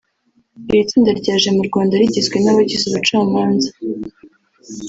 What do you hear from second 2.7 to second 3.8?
ubucamanza